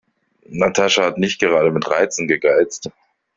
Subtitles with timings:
[0.49, 2.89] Natascha hat nicht gerade mit Reizen gegeizt.